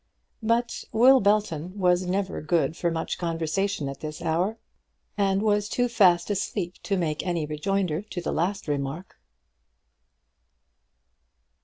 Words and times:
But 0.41 0.83
Will 0.91 1.19
Belton 1.19 1.77
was 1.77 2.07
never 2.07 2.41
good 2.41 2.75
for 2.75 2.89
much 2.89 3.19
conversation 3.19 3.87
at 3.87 3.99
this 3.99 4.19
hour, 4.19 4.57
and 5.15 5.43
was 5.43 5.69
too 5.69 5.87
fast 5.87 6.31
asleep 6.31 6.73
to 6.81 6.97
make 6.97 7.23
any 7.23 7.45
rejoinder 7.45 8.01
to 8.01 8.19
the 8.19 8.31
last 8.33 8.67
remark. 8.67 9.19